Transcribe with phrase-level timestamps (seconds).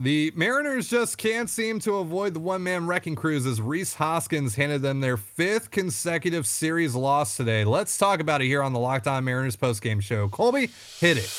[0.00, 4.56] The Mariners just can't seem to avoid the one man wrecking crews as Rhys Hoskins
[4.56, 7.64] handed them their fifth consecutive series loss today.
[7.64, 10.28] Let's talk about it here on the Locked On Mariners postgame show.
[10.28, 11.30] Colby, hit it.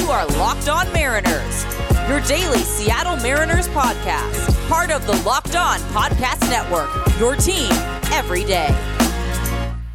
[0.00, 1.64] You are Locked On Mariners,
[2.08, 6.90] your daily Seattle Mariners podcast, part of the Locked On Podcast Network,
[7.20, 7.70] your team
[8.10, 8.91] every day.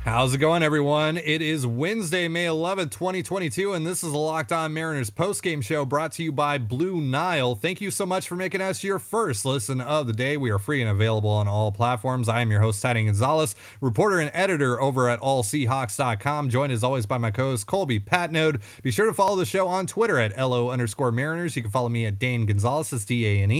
[0.08, 1.18] How's it going, everyone?
[1.18, 5.84] It is Wednesday, May 11th, 2022, and this is the Locked On Mariners postgame show
[5.84, 7.56] brought to you by Blue Nile.
[7.56, 10.38] Thank you so much for making us your first listen of the day.
[10.38, 12.30] We are free and available on all platforms.
[12.30, 16.86] I am your host, Ty Dane Gonzalez, reporter and editor over at allseahawks.com, joined as
[16.86, 18.62] always by my co host, Colby Patnode.
[18.84, 21.58] Be sure to follow the show on Twitter at LO underscore Mariners.
[21.58, 23.58] You can follow me at Dane Gonzalez, E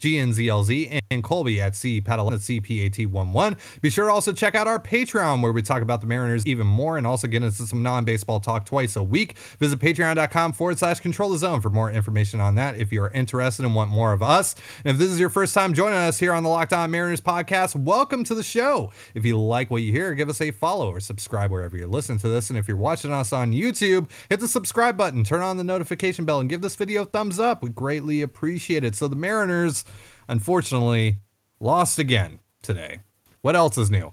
[0.00, 3.56] Z, and Colby at C Patalon, C P A T 1 1.
[3.80, 6.66] Be sure to also check out our Patreon where we talk about the Mariners even
[6.66, 9.38] more and also get into some non baseball talk twice a week.
[9.60, 13.10] Visit patreon.com forward slash control the zone for more information on that if you are
[13.10, 14.54] interested and want more of us.
[14.84, 17.20] And if this is your first time joining us here on the Locked On Mariners
[17.20, 18.90] podcast, welcome to the show.
[19.14, 22.18] If you like what you hear, give us a follow or subscribe wherever you're listening
[22.20, 22.50] to this.
[22.50, 26.24] And if you're watching us on YouTube, hit the subscribe button, turn on the notification
[26.24, 27.62] bell, and give this video a thumbs up.
[27.62, 28.94] We greatly appreciate it.
[28.94, 29.84] So the Mariners,
[30.28, 31.18] unfortunately,
[31.60, 33.00] lost again today.
[33.42, 34.12] What else is new?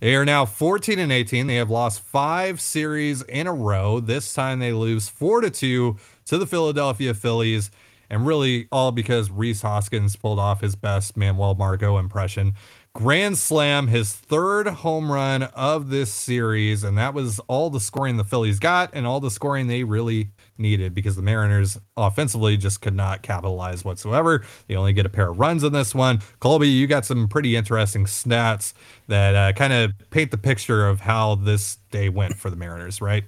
[0.00, 1.48] They are now 14 and 18.
[1.48, 3.98] They have lost five series in a row.
[3.98, 5.96] This time they lose four to two
[6.26, 7.70] to the Philadelphia Phillies,
[8.08, 12.54] and really all because Rhys Hoskins pulled off his best Manuel Margot impression.
[12.98, 18.16] Grand slam, his third home run of this series, and that was all the scoring
[18.16, 22.80] the Phillies got and all the scoring they really needed because the Mariners offensively just
[22.80, 24.44] could not capitalize whatsoever.
[24.66, 26.22] They only get a pair of runs in this one.
[26.40, 28.72] Colby, you got some pretty interesting stats
[29.06, 33.00] that uh, kind of paint the picture of how this day went for the Mariners,
[33.00, 33.22] right?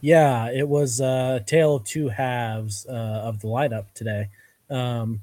[0.00, 4.30] Yeah, it was a tale of two halves uh, of the lineup today.
[4.70, 5.20] Um,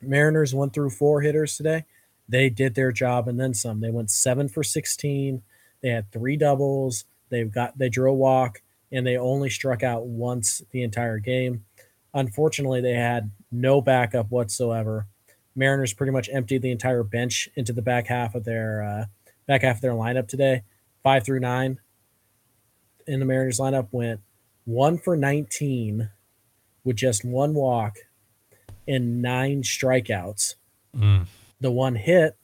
[0.00, 1.84] Mariners went through four hitters today.
[2.28, 3.80] They did their job and then some.
[3.80, 5.42] They went seven for 16.
[5.82, 7.04] They had three doubles.
[7.28, 11.64] They've got they drew a walk and they only struck out once the entire game.
[12.14, 15.06] Unfortunately, they had no backup whatsoever.
[15.54, 19.04] Mariners pretty much emptied the entire bench into the back half of their uh,
[19.46, 20.62] back half of their lineup today.
[21.02, 21.78] Five through nine
[23.06, 24.20] in the Mariners lineup went
[24.64, 26.10] one for 19
[26.84, 27.96] with just one walk
[28.86, 30.54] and nine strikeouts.
[30.96, 31.26] Mm.
[31.62, 32.36] The one hit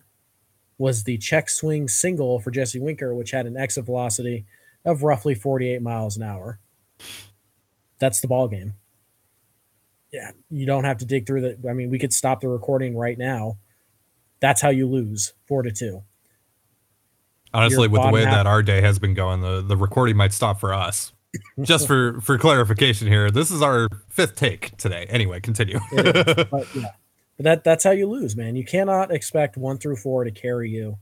[0.78, 4.46] was the check swing single for Jesse Winker, which had an exit velocity
[4.84, 6.60] of roughly 48 miles an hour.
[7.98, 8.74] That's the ball game.
[10.12, 11.68] Yeah, you don't have to dig through the.
[11.68, 13.58] I mean, we could stop the recording right now.
[14.40, 16.04] That's how you lose four to two.
[17.52, 20.16] Honestly, Your with the way half- that our day has been going, the, the recording
[20.16, 21.12] might stop for us.
[21.60, 25.06] Just for for clarification here, this is our fifth take today.
[25.10, 25.78] Anyway, continue.
[25.92, 26.02] Is,
[26.50, 26.92] but yeah,
[27.38, 28.56] but that that's how you lose, man.
[28.56, 30.98] You cannot expect one through four to carry you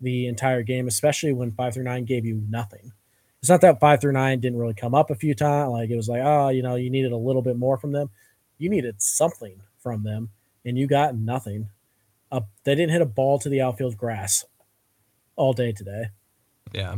[0.00, 2.92] the entire game, especially when five through nine gave you nothing.
[3.40, 5.72] It's not that five through nine didn't really come up a few times.
[5.72, 8.08] Like it was like, oh, you know, you needed a little bit more from them.
[8.56, 10.30] You needed something from them,
[10.64, 11.70] and you got nothing.
[12.30, 14.44] Uh, they didn't hit a ball to the outfield grass
[15.34, 16.04] all day today.
[16.72, 16.96] yeah.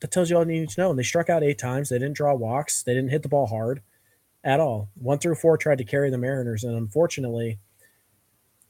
[0.00, 0.90] That tells you all you need to know.
[0.90, 1.88] And they struck out eight times.
[1.88, 2.82] They didn't draw walks.
[2.82, 3.82] They didn't hit the ball hard
[4.46, 4.88] at all.
[4.94, 7.58] One through four tried to carry the Mariners, and unfortunately,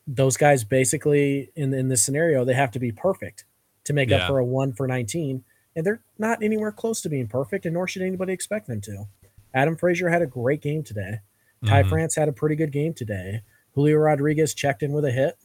[0.08, 3.44] those guys basically in in this scenario they have to be perfect
[3.84, 4.18] to make Yeah.
[4.18, 5.44] up for a one for nineteen,
[5.76, 9.06] and they're not anywhere close to being perfect, and nor should anybody expect them to.
[9.54, 11.20] Adam Frazier had a great game today.
[11.64, 11.88] Ty Mhm.
[11.88, 13.42] France had a pretty good game today.
[13.74, 15.36] Julio Rodriguez checked in with a hit.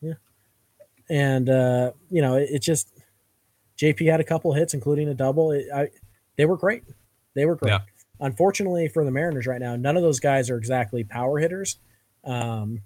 [0.00, 0.14] Yeah.
[1.10, 2.92] And uh, you know, it, it just
[3.76, 5.52] JP had a couple hits, including a double.
[5.52, 5.88] It, I,
[6.36, 6.82] they were great.
[7.34, 7.70] They were great.
[7.70, 7.80] Yeah.
[8.20, 11.78] Unfortunately for the Mariners right now, none of those guys are exactly power hitters.
[12.24, 12.82] Um,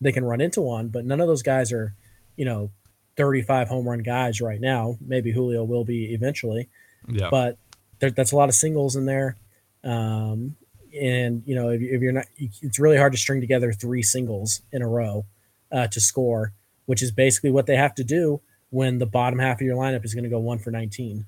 [0.00, 1.94] they can run into one, but none of those guys are,
[2.36, 2.70] you know,
[3.16, 4.96] 35 home run guys right now.
[5.00, 6.68] Maybe Julio will be eventually
[7.08, 7.30] Yeah.
[7.30, 7.58] but
[8.00, 9.36] there, that's a lot of singles in there.
[9.82, 10.56] Um,
[11.00, 14.62] and you know, if, if you're not, it's really hard to string together three singles
[14.72, 15.24] in a row
[15.72, 16.52] uh, to score,
[16.86, 18.40] which is basically what they have to do
[18.70, 21.26] when the bottom half of your lineup is going to go one for 19.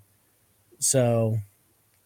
[0.79, 1.39] So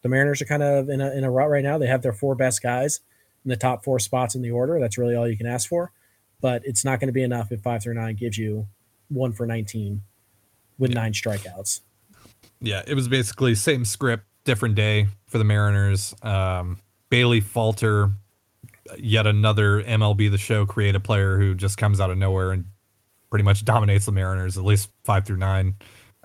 [0.02, 1.78] the Mariners are kind of in a, in a rut right now.
[1.78, 3.00] They have their four best guys
[3.44, 4.78] in the top four spots in the order.
[4.80, 5.92] That's really all you can ask for.
[6.40, 8.66] But it's not going to be enough if five through nine gives you
[9.08, 10.02] one for 19
[10.78, 11.80] with nine strikeouts.
[12.60, 16.14] Yeah, it was basically same script, different day for the Mariners.
[16.22, 16.78] Um,
[17.10, 18.12] Bailey Falter,
[18.98, 22.66] yet another MLB The Show creative player who just comes out of nowhere and
[23.30, 25.74] pretty much dominates the Mariners, at least five through nine.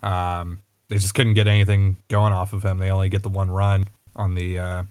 [0.01, 2.77] Um, they just couldn't get anything going off of him.
[2.77, 4.83] They only get the one run on the uh,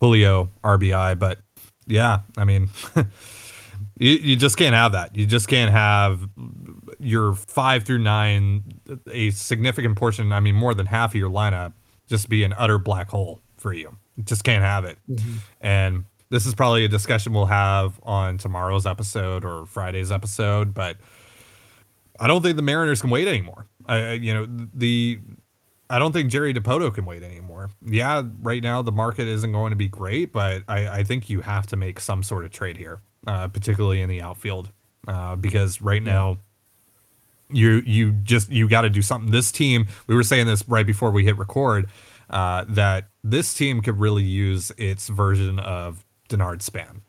[0.00, 1.38] Julio RBI, but
[1.86, 2.70] Yeah, I mean,
[3.98, 5.16] you, you just can't have that.
[5.16, 6.28] You just can't have
[6.98, 8.64] your five through nine,
[9.10, 11.72] a significant portion, I mean, more than half of your lineup
[12.12, 13.96] just be an utter black hole for you.
[14.16, 14.98] you just can't have it.
[15.10, 15.36] Mm-hmm.
[15.60, 20.98] And this is probably a discussion we'll have on tomorrow's episode or Friday's episode, but
[22.20, 23.66] I don't think the Mariners can wait anymore.
[23.86, 25.20] I, you know, the
[25.90, 27.70] I don't think Jerry Dipoto can wait anymore.
[27.84, 31.42] Yeah, right now the market isn't going to be great, but I, I think you
[31.42, 34.70] have to make some sort of trade here, uh, particularly in the outfield,
[35.06, 36.38] uh, because right now
[37.50, 39.30] you you just you got to do something.
[39.30, 41.90] This team, we were saying this right before we hit record,
[42.30, 47.02] uh, that this team could really use its version of Denard Span.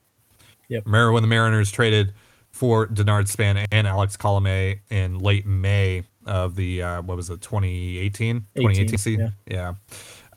[0.68, 0.86] Yep.
[0.86, 2.14] Remember when the Mariners traded
[2.52, 7.42] for Denard Span and Alex Colome in late May of the uh, what was it
[7.42, 9.74] 2018 2018 season yeah,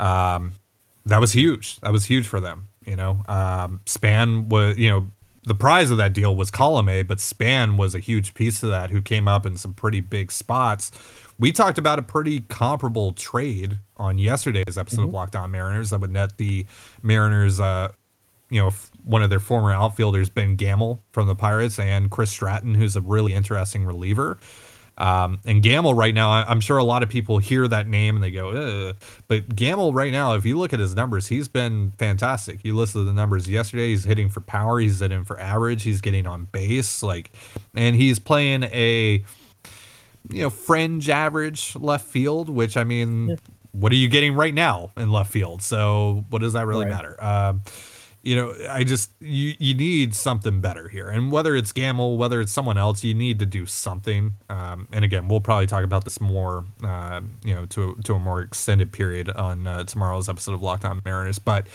[0.00, 0.34] yeah.
[0.34, 0.52] Um,
[1.04, 5.06] that was huge that was huge for them you know um, span was you know
[5.46, 8.90] the prize of that deal was Colome, but Span was a huge piece of that
[8.90, 10.90] who came up in some pretty big spots.
[11.38, 15.08] We talked about a pretty comparable trade on yesterday's episode mm-hmm.
[15.08, 16.66] of Locked On Mariners that would net the
[17.02, 17.92] Mariners, uh,
[18.50, 18.72] you know,
[19.04, 23.00] one of their former outfielders, Ben Gamel from the Pirates, and Chris Stratton, who's a
[23.00, 24.38] really interesting reliever.
[24.98, 28.24] Um, and Gamel right now, I'm sure a lot of people hear that name and
[28.24, 28.96] they go, Ugh.
[29.28, 32.64] but Gamel right now, if you look at his numbers, he's been fantastic.
[32.64, 33.88] You listed the numbers yesterday.
[33.88, 34.78] He's hitting for power.
[34.78, 35.82] He's hitting for average.
[35.82, 37.30] He's getting on base, like,
[37.74, 39.22] and he's playing a,
[40.30, 42.48] you know, fringe average left field.
[42.48, 43.36] Which I mean, yeah.
[43.72, 45.60] what are you getting right now in left field?
[45.60, 46.94] So what does that really right.
[46.94, 47.22] matter?
[47.22, 47.62] Um,
[48.26, 52.40] you know, I just you you need something better here, and whether it's Gamel, whether
[52.40, 54.34] it's someone else, you need to do something.
[54.48, 58.18] Um, and again, we'll probably talk about this more, uh, you know, to to a
[58.18, 61.38] more extended period on uh, tomorrow's episode of Locked On Mariners.
[61.38, 61.68] But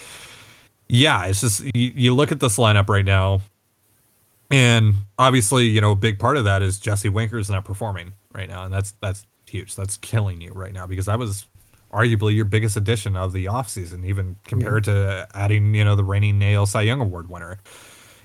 [0.90, 3.40] yeah, it's just you, you look at this lineup right now,
[4.50, 8.50] and obviously, you know, a big part of that is Jesse Winker's not performing right
[8.50, 9.74] now, and that's that's huge.
[9.76, 11.48] That's killing you right now because I was
[11.92, 14.94] arguably your biggest addition of the offseason, even compared yeah.
[14.94, 17.60] to adding, you know, the reigning NL Cy Young Award winner.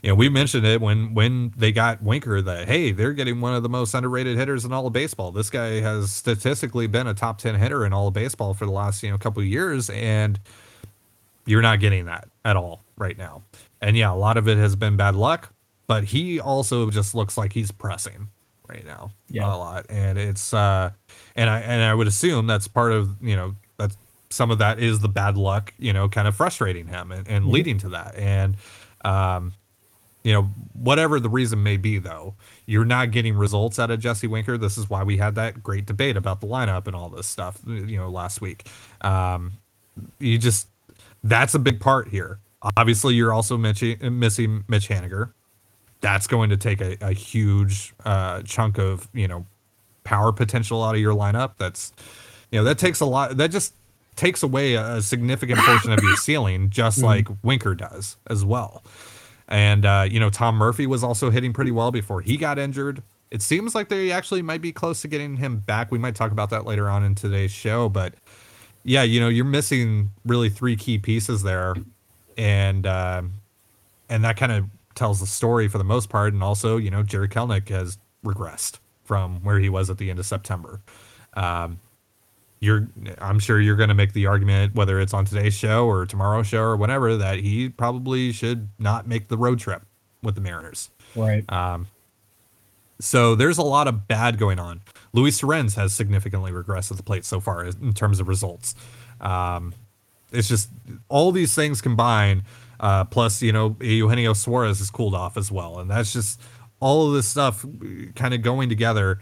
[0.02, 3.54] You know, we mentioned it when when they got Winker that hey, they're getting one
[3.54, 5.32] of the most underrated hitters in all of baseball.
[5.32, 8.72] This guy has statistically been a top ten hitter in all of baseball for the
[8.72, 10.38] last you know couple of years, and
[11.44, 13.42] you're not getting that at all right now.
[13.80, 15.52] And yeah, a lot of it has been bad luck,
[15.86, 18.28] but he also just looks like he's pressing
[18.68, 19.46] right now yeah.
[19.46, 20.90] a lot, and it's uh
[21.36, 23.96] and I and I would assume that's part of you know that's
[24.30, 27.44] some of that is the bad luck you know kind of frustrating him and, and
[27.44, 27.52] mm-hmm.
[27.52, 28.16] leading to that.
[28.16, 28.56] And
[29.04, 29.52] um
[30.24, 32.34] you know whatever the reason may be though
[32.64, 34.58] you're not getting results out of Jesse Winker.
[34.58, 37.60] This is why we had that great debate about the lineup and all this stuff
[37.66, 38.68] you know last week.
[39.02, 39.52] Um
[40.18, 40.68] you just
[41.22, 42.40] that's a big part here.
[42.76, 45.32] Obviously you're also missing missing Mitch Haniger.
[46.00, 49.46] That's going to take a, a huge uh, chunk of you know
[50.06, 51.54] power potential out of your lineup.
[51.58, 51.92] That's
[52.50, 53.36] you know that takes a lot.
[53.36, 53.74] That just
[54.14, 57.06] takes away a significant portion of your ceiling, just mm-hmm.
[57.06, 58.82] like Winker does as well.
[59.48, 63.02] And uh, you know Tom Murphy was also hitting pretty well before he got injured.
[63.30, 65.90] It seems like they actually might be close to getting him back.
[65.90, 68.14] We might talk about that later on in today's show, but
[68.84, 71.74] yeah, you know you're missing really three key pieces there,
[72.38, 73.22] and uh,
[74.08, 76.32] and that kind of tells the story for the most part.
[76.32, 80.18] And also, you know, Jarred Kelenic has regressed from where he was at the end
[80.18, 80.80] of September.
[81.34, 81.80] Um,
[82.60, 86.06] you're, I'm sure you're going to make the argument, whether it's on today's show or
[86.06, 89.82] tomorrow's show or whatever, that he probably should not make the road trip
[90.22, 90.90] with the Mariners.
[91.14, 91.44] Right.
[91.52, 91.86] Um,
[92.98, 94.80] so there's a lot of bad going on.
[95.12, 98.74] Luis Torrens has significantly regressed at the plate so far in terms of results.
[99.20, 99.74] Um,
[100.32, 100.70] it's just
[101.08, 102.42] all these things combined,
[102.80, 106.40] uh, plus you know Eugenio Suarez has cooled off as well, and that's just
[106.80, 107.64] all of this stuff
[108.14, 109.18] kind of going together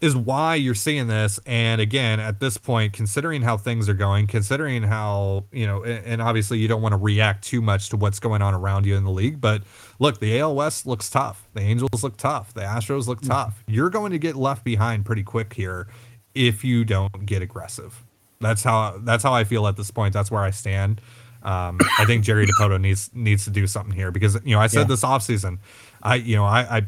[0.00, 1.40] is why you're seeing this.
[1.46, 6.20] And again, at this point, considering how things are going, considering how, you know, and
[6.20, 9.04] obviously you don't want to react too much to what's going on around you in
[9.04, 9.62] the league, but
[9.98, 11.48] look, the AL West looks tough.
[11.54, 12.52] The Angels look tough.
[12.52, 13.30] The Astros look mm-hmm.
[13.30, 13.64] tough.
[13.66, 15.88] You're going to get left behind pretty quick here
[16.34, 18.04] if you don't get aggressive.
[18.38, 20.12] That's how that's how I feel at this point.
[20.12, 21.00] That's where I stand.
[21.42, 24.66] Um, I think Jerry Dipoto needs needs to do something here because you know I
[24.66, 24.84] said yeah.
[24.88, 25.58] this offseason
[26.02, 26.82] I you know I I,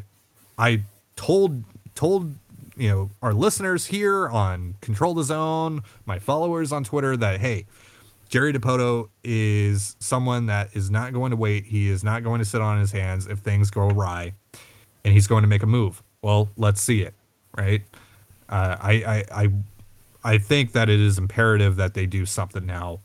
[0.57, 0.83] I
[1.15, 1.63] told
[1.95, 2.35] told
[2.75, 7.65] you know our listeners here on Control the Zone, my followers on Twitter that hey,
[8.29, 11.65] Jerry Dipoto is someone that is not going to wait.
[11.65, 14.33] He is not going to sit on his hands if things go awry,
[15.03, 16.01] and he's going to make a move.
[16.21, 17.13] Well, let's see it,
[17.57, 17.81] right?
[18.47, 19.49] Uh, I, I I
[20.23, 22.99] I think that it is imperative that they do something now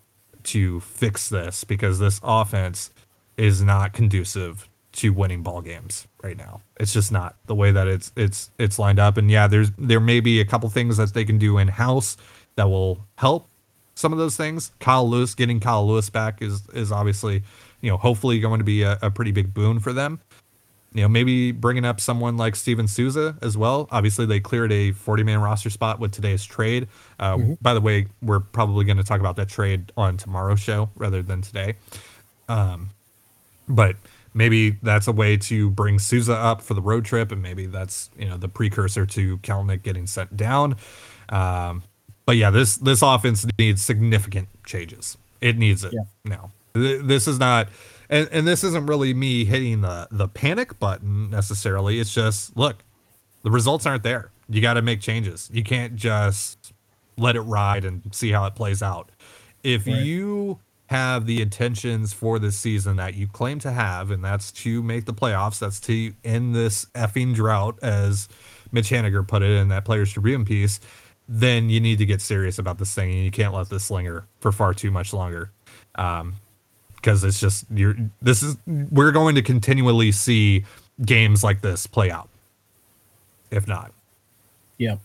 [0.45, 2.91] to fix this because this offense
[3.37, 6.61] is not conducive to winning ball games right now.
[6.79, 9.17] It's just not the way that it's it's it's lined up.
[9.17, 12.17] And yeah, there's there may be a couple things that they can do in house
[12.57, 13.49] that will help
[13.95, 14.73] some of those things.
[14.81, 17.43] Kyle Lewis getting Kyle Lewis back is is obviously
[17.81, 20.21] you know hopefully going to be a, a pretty big boon for them.
[20.93, 23.89] You know, maybe bringing up someone like Steven Souza as well.
[23.91, 26.87] Obviously, they cleared a 40 man roster spot with today's trade.
[27.19, 27.55] Uh, mm-hmm.
[27.61, 31.21] By the way, we're probably going to talk about that trade on tomorrow's show rather
[31.21, 31.75] than today.
[32.49, 32.91] Um,
[33.69, 33.97] but
[34.35, 38.11] maybe that's a way to bring Souza up for the road trip, and maybe that's
[38.19, 40.77] you know the precursor to Kelenic getting sent down.
[41.29, 41.83] Um,
[42.27, 45.17] but yeah, this this offense needs significant changes.
[45.41, 46.03] It needs it yeah.
[46.25, 46.51] now.
[46.75, 47.69] This is not,
[48.11, 52.01] and, and this isn't really me hitting the the panic button necessarily.
[52.01, 52.83] It's just look,
[53.43, 54.31] the results aren't there.
[54.49, 55.49] You got to make changes.
[55.53, 56.73] You can't just
[57.17, 59.11] let it ride and see how it plays out.
[59.63, 59.97] If right.
[59.97, 60.59] you
[60.95, 65.05] have the intentions for this season that you claim to have, and that's to make
[65.07, 68.29] the playoffs, that's to end this effing drought, as
[68.71, 70.81] Mitch Haniger put it in that Players Tribune piece,
[71.29, 74.27] then you need to get serious about this thing, and you can't let this linger
[74.41, 75.51] for far too much longer.
[75.97, 76.35] Um,
[76.97, 80.65] because it's just you're this is we're going to continually see
[81.05, 82.31] games like this play out
[83.55, 83.93] if not.
[84.79, 84.97] Yeah.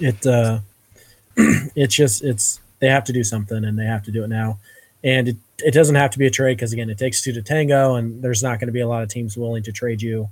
[0.00, 0.60] It uh
[1.36, 4.58] it's just it's they have to do something and they have to do it now.
[5.04, 7.40] And it, it doesn't have to be a trade because again, it takes two to
[7.40, 10.28] tango, and there's not going to be a lot of teams willing to trade you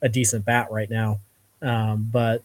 [0.00, 1.18] a decent bat right now.
[1.60, 2.44] Um, but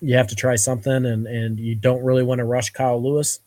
[0.00, 3.40] you have to try something, and and you don't really want to rush Kyle Lewis.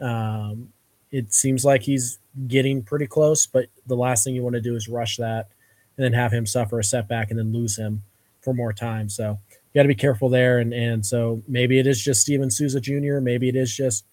[0.00, 0.72] Um,
[1.10, 4.74] it seems like he's getting pretty close, but the last thing you want to do
[4.74, 5.48] is rush that
[5.96, 8.02] and then have him suffer a setback and then lose him
[8.40, 9.10] for more time.
[9.10, 10.58] So you got to be careful there.
[10.58, 13.20] And and so maybe it is just Steven Souza Jr.
[13.20, 14.04] Maybe it is just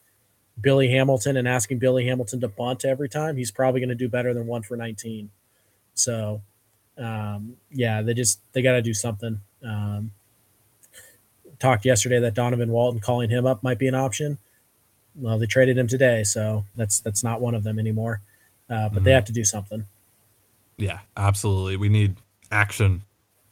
[0.62, 4.10] Billy Hamilton and asking Billy Hamilton to bunt every time, he's probably going to do
[4.10, 5.30] better than one for 19.
[5.94, 6.42] So,
[6.98, 9.40] um, yeah, they just they got to do something.
[9.64, 10.12] Um,
[11.60, 14.38] talked yesterday that Donovan Walton calling him up might be an option.
[15.16, 18.22] Well, they traded him today, so that's that's not one of them anymore.
[18.70, 19.04] Uh, but mm-hmm.
[19.06, 19.86] they have to do something.
[20.78, 21.78] Yeah, absolutely.
[21.78, 22.16] We need
[22.52, 23.04] action.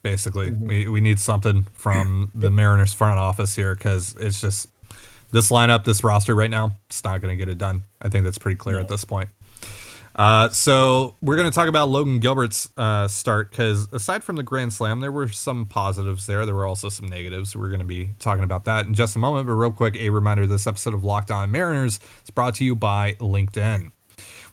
[0.04, 0.68] Basically, mm-hmm.
[0.68, 4.70] we, we need something from the Mariners front office here because it's just
[5.32, 7.84] this lineup, this roster right now, it's not going to get it done.
[8.02, 9.30] I think that's pretty clear at this point.
[10.18, 14.42] Uh, so we're going to talk about Logan Gilbert's uh, start because aside from the
[14.42, 16.44] Grand Slam, there were some positives there.
[16.46, 17.56] There were also some negatives.
[17.56, 19.46] We're going to be talking about that in just a moment.
[19.46, 22.76] But real quick, a reminder: this episode of Locked On Mariners is brought to you
[22.76, 23.92] by LinkedIn.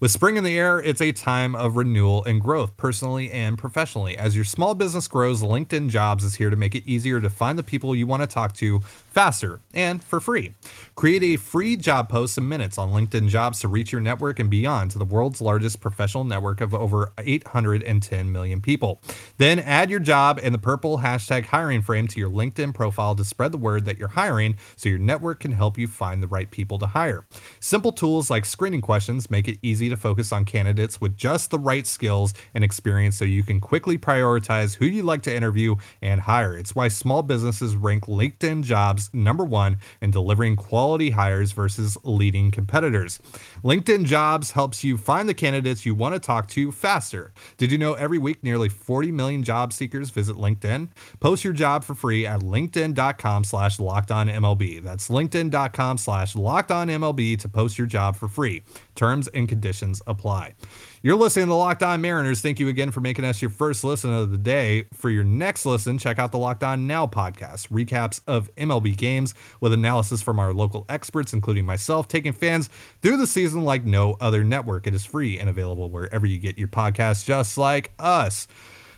[0.04, 4.18] With spring in the air, it's a time of renewal and growth, personally and professionally.
[4.18, 7.58] As your small business grows, LinkedIn Jobs is here to make it easier to find
[7.58, 10.52] the people you want to talk to faster and for free.
[10.94, 14.50] Create a free job post in minutes on LinkedIn Jobs to reach your network and
[14.50, 19.00] beyond to the world's largest professional network of over 810 million people.
[19.38, 23.24] Then add your job and the purple hashtag hiring frame to your LinkedIn profile to
[23.24, 26.50] spread the word that you're hiring so your network can help you find the right
[26.50, 27.24] people to hire.
[27.58, 31.58] Simple tools like screening questions make it easy to focus on candidates with just the
[31.58, 36.20] right skills and experience so you can quickly prioritize who you'd like to interview and
[36.22, 36.56] hire.
[36.56, 42.50] It's why small businesses rank LinkedIn Jobs number one in delivering quality hires versus leading
[42.50, 43.20] competitors.
[43.62, 47.32] LinkedIn Jobs helps you find the candidates you want to talk to faster.
[47.56, 50.88] Did you know every week nearly 40 million job seekers visit LinkedIn?
[51.20, 54.82] Post your job for free at linkedin.com slash locked on MLB.
[54.82, 58.62] That's linkedin.com slash locked on MLB to post your job for free.
[58.94, 60.54] Terms and conditions apply.
[61.02, 62.40] You're listening to the Locked On Mariners.
[62.40, 64.86] Thank you again for making us your first listen of the day.
[64.94, 69.34] For your next listen, check out the Locked On Now podcast, recaps of MLB games
[69.60, 72.70] with analysis from our local experts, including myself, taking fans
[73.02, 74.86] through the season like no other network.
[74.86, 78.48] It is free and available wherever you get your podcasts, just like us.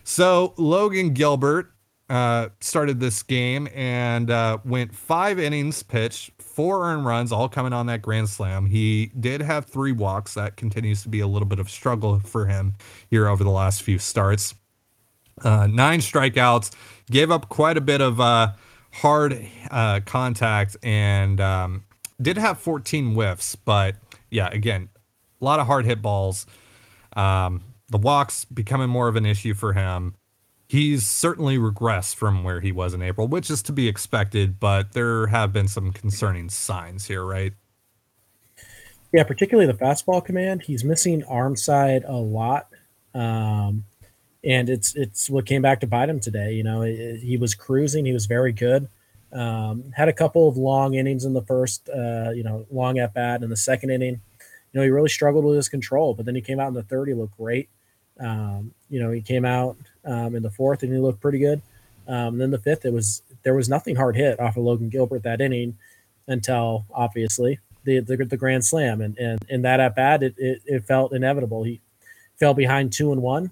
[0.03, 1.73] So, Logan Gilbert
[2.09, 7.71] uh, started this game and uh, went five innings pitched, four earned runs, all coming
[7.71, 8.65] on that grand slam.
[8.65, 10.33] He did have three walks.
[10.33, 12.73] That continues to be a little bit of struggle for him
[13.11, 14.55] here over the last few starts.
[15.43, 16.71] Uh, nine strikeouts,
[17.11, 18.53] gave up quite a bit of uh,
[18.91, 21.83] hard uh, contact, and um,
[22.19, 23.55] did have 14 whiffs.
[23.55, 23.97] But
[24.31, 24.89] yeah, again,
[25.39, 26.47] a lot of hard hit balls.
[27.15, 30.15] Um, the walks becoming more of an issue for him
[30.67, 34.93] he's certainly regressed from where he was in April, which is to be expected, but
[34.93, 37.53] there have been some concerning signs here, right?
[39.13, 40.63] Yeah, particularly the fastball command.
[40.63, 42.67] He's missing arm side a lot.
[43.13, 43.85] Um,
[44.43, 46.53] and it's it's what came back to bite him today.
[46.53, 48.05] You know, it, he was cruising.
[48.05, 48.87] He was very good.
[49.33, 53.13] Um, had a couple of long innings in the first, uh, you know, long at
[53.13, 54.21] bat in the second inning.
[54.71, 56.83] You know, he really struggled with his control, but then he came out in the
[56.83, 57.69] third, he looked great.
[58.19, 61.61] Um, you know, he came out um, in the fourth and he looked pretty good.
[62.07, 65.23] Um, then the fifth, it was there was nothing hard hit off of Logan Gilbert
[65.23, 65.77] that inning
[66.27, 70.61] until obviously the the, the grand slam, and and in that at bat, it, it,
[70.65, 71.63] it felt inevitable.
[71.63, 71.81] He
[72.37, 73.51] fell behind two and one.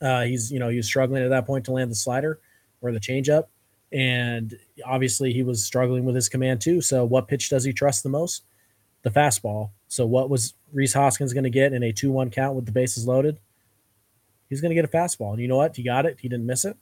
[0.00, 2.40] Uh, he's you know he was struggling at that point to land the slider
[2.80, 3.44] or the changeup,
[3.92, 6.80] and obviously he was struggling with his command too.
[6.80, 8.42] So what pitch does he trust the most?
[9.02, 9.70] The fastball.
[9.88, 12.72] So what was Rhys Hoskins going to get in a two one count with the
[12.72, 13.38] bases loaded?
[14.52, 15.74] He's going to get a fastball, and you know what?
[15.76, 16.18] He got it.
[16.20, 16.76] He didn't miss it.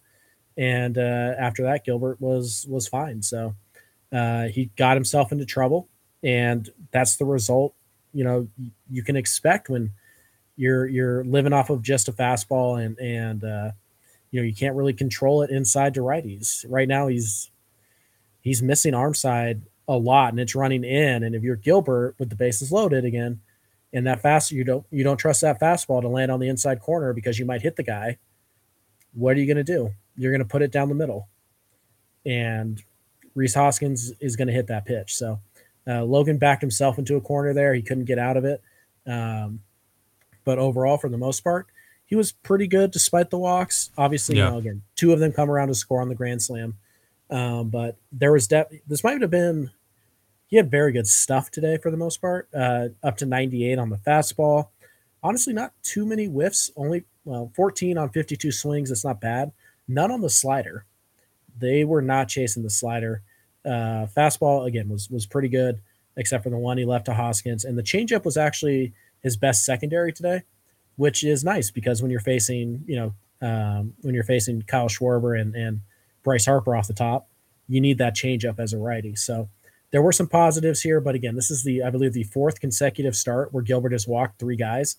[0.56, 3.22] And uh, after that, Gilbert was was fine.
[3.22, 3.54] So
[4.12, 5.88] uh, he got himself into trouble,
[6.20, 7.74] and that's the result.
[8.12, 8.48] You know,
[8.90, 9.92] you can expect when
[10.56, 13.70] you're you're living off of just a fastball and and uh,
[14.32, 16.66] you know you can't really control it inside to righties.
[16.68, 17.52] Right now he's
[18.40, 21.22] he's missing arm side a lot and it's running in.
[21.22, 23.40] And if you're Gilbert with the bases loaded again,
[23.92, 26.80] and that fast you don't you don't trust that fastball to land on the inside
[26.80, 28.18] corner because you might hit the guy.
[29.12, 29.92] What are you going to do?
[30.16, 31.28] You're going to put it down the middle,
[32.24, 32.82] and
[33.34, 35.16] Rhys Hoskins is going to hit that pitch.
[35.16, 35.40] So
[35.86, 37.74] uh, Logan backed himself into a corner there.
[37.74, 38.62] He couldn't get out of it.
[39.06, 39.60] Um,
[40.44, 41.66] but overall, for the most part,
[42.06, 43.90] he was pretty good despite the walks.
[43.96, 44.46] Obviously, yeah.
[44.46, 46.76] you know, again, two of them come around to score on the grand slam.
[47.30, 48.74] Um, but there was depth.
[48.86, 49.70] This might have been.
[50.50, 52.48] He had very good stuff today for the most part.
[52.52, 54.68] Uh, up to 98 on the fastball.
[55.22, 56.72] Honestly, not too many whiffs.
[56.76, 58.88] Only well, 14 on 52 swings.
[58.88, 59.52] That's not bad.
[59.86, 60.84] None on the slider.
[61.58, 63.22] They were not chasing the slider.
[63.64, 65.80] Uh, fastball again was was pretty good,
[66.16, 69.66] except for the one he left to Hoskins, and the changeup was actually his best
[69.66, 70.42] secondary today,
[70.96, 75.38] which is nice because when you're facing, you know, um, when you're facing Kyle Schwarber
[75.38, 75.82] and, and
[76.22, 77.28] Bryce Harper off the top,
[77.68, 79.14] you need that changeup as a righty.
[79.14, 79.50] So
[79.92, 83.16] there were some positives here, but again, this is the I believe the fourth consecutive
[83.16, 84.96] start where Gilbert has walked three guys,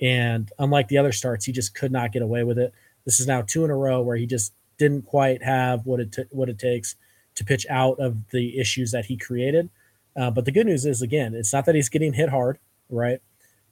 [0.00, 2.72] and unlike the other starts, he just could not get away with it.
[3.04, 6.12] This is now two in a row where he just didn't quite have what it
[6.12, 6.96] t- what it takes
[7.36, 9.70] to pitch out of the issues that he created.
[10.16, 13.20] Uh, but the good news is, again, it's not that he's getting hit hard, right?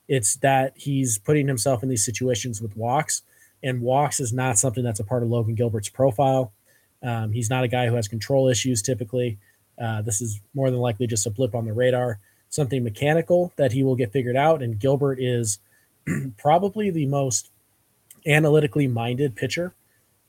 [0.07, 3.23] It's that he's putting himself in these situations with walks,
[3.63, 6.53] and walks is not something that's a part of Logan Gilbert's profile.
[7.03, 9.37] Um, he's not a guy who has control issues typically.
[9.81, 13.71] Uh, this is more than likely just a blip on the radar, something mechanical that
[13.71, 14.61] he will get figured out.
[14.61, 15.59] And Gilbert is
[16.37, 17.49] probably the most
[18.25, 19.73] analytically minded pitcher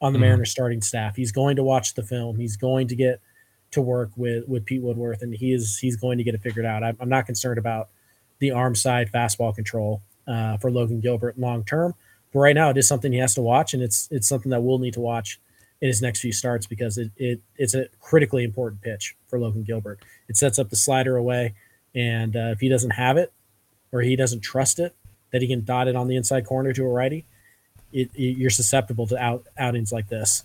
[0.01, 0.23] on the mm.
[0.23, 1.17] Mariners starting staff.
[1.17, 2.37] He's going to watch the film.
[2.37, 3.21] He's going to get
[3.73, 6.67] to work with with Pete Woodworth, and he is he's going to get it figured
[6.67, 6.83] out.
[6.83, 7.89] I'm, I'm not concerned about
[8.39, 11.95] the arm side fastball control uh, for Logan Gilbert long term.
[12.33, 14.63] But right now, it is something he has to watch, and it's it's something that
[14.63, 15.41] we'll need to watch
[15.81, 19.63] in his next few starts because it, it it's a critically important pitch for Logan
[19.63, 20.01] Gilbert.
[20.29, 21.55] It sets up the slider away,
[21.95, 23.33] and uh, if he doesn't have it
[23.93, 24.95] or he doesn't trust it
[25.33, 27.25] that he can dot it on the inside corner to a righty,
[27.93, 30.45] it, it, you're susceptible to out outings like this.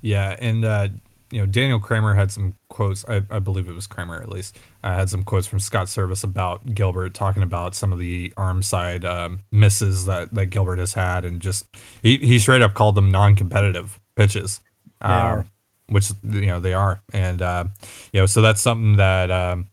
[0.00, 0.88] Yeah, and uh,
[1.30, 3.04] you know, Daniel Kramer had some quotes.
[3.08, 4.58] I, I believe it was Kramer at least.
[4.84, 8.62] Uh, had some quotes from Scott Servais about Gilbert, talking about some of the arm
[8.62, 11.66] side um, misses that that Gilbert has had, and just
[12.02, 14.60] he he straight up called them non-competitive pitches,
[15.00, 15.50] um,
[15.88, 17.64] which you know they are, and uh,
[18.12, 19.30] you know so that's something that.
[19.30, 19.68] Um,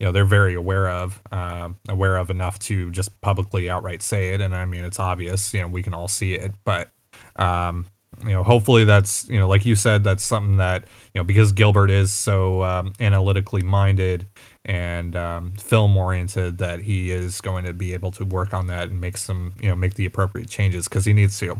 [0.00, 4.32] you know they're very aware of uh, aware of enough to just publicly outright say
[4.32, 6.92] it and i mean it's obvious you know we can all see it but
[7.34, 7.84] um,
[8.24, 11.52] you know, hopefully that's you know, like you said, that's something that you know because
[11.52, 14.26] Gilbert is so um, analytically minded
[14.64, 18.88] and um, film oriented that he is going to be able to work on that
[18.88, 21.58] and make some you know make the appropriate changes because he needs to.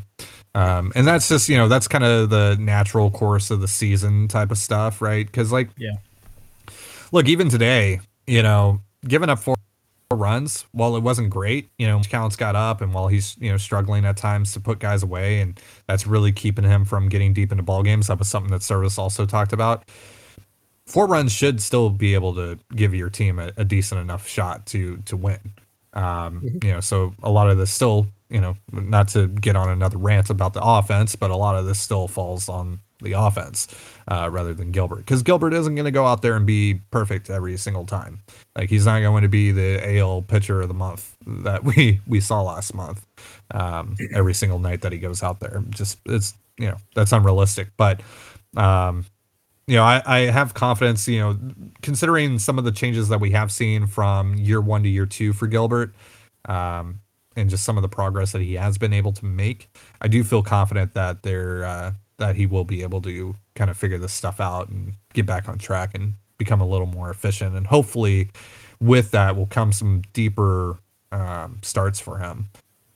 [0.59, 4.27] Um, and that's just you know that's kind of the natural course of the season
[4.27, 5.25] type of stuff, right?
[5.25, 5.99] Because like, yeah,
[7.13, 9.55] look, even today, you know, giving up four
[10.13, 10.67] runs.
[10.73, 14.05] While it wasn't great, you know, counts got up, and while he's you know struggling
[14.05, 17.63] at times to put guys away, and that's really keeping him from getting deep into
[17.63, 18.09] ball games.
[18.09, 19.89] That was something that Servais also talked about.
[20.87, 24.67] Four runs should still be able to give your team a, a decent enough shot
[24.67, 25.53] to to win.
[25.99, 26.67] Um, mm-hmm.
[26.67, 29.99] You know, so a lot of this still, you know, not to get on another
[29.99, 33.69] rant about the offense, but a lot of this still falls on the offense
[34.09, 37.31] uh, rather than Gilbert because Gilbert isn't going to go out there and be perfect
[37.31, 38.21] every single time.
[38.57, 42.21] Like he's not going to be the AL pitcher of the month that we we
[42.21, 43.05] saw last month
[43.53, 45.63] um, every single night that he goes out there.
[45.71, 47.69] Just it's you know that's unrealistic.
[47.77, 48.03] But
[48.57, 49.05] um,
[49.69, 51.07] you know I, I have confidence.
[51.07, 51.39] You know
[51.83, 55.33] considering some of the changes that we have seen from year one to year two
[55.33, 55.95] for Gilbert.
[56.47, 57.01] Um,
[57.37, 60.25] and just some of the progress that he has been able to make, I do
[60.25, 64.13] feel confident that they're uh, that he will be able to kind of figure this
[64.13, 67.55] stuff out and get back on track and become a little more efficient.
[67.55, 68.31] And hopefully,
[68.81, 70.79] with that will come some deeper
[71.13, 72.49] um, starts for him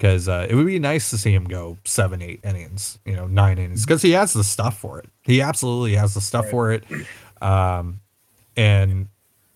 [0.02, 3.28] because uh, it would be nice to see him go seven, eight innings, you know,
[3.28, 5.08] nine innings because he has the stuff for it.
[5.22, 6.50] He absolutely has the stuff right.
[6.50, 6.84] for it.
[7.40, 8.00] Um,
[8.56, 9.06] and